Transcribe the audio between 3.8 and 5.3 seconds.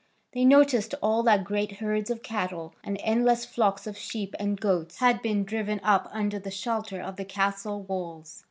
of sheep and goats had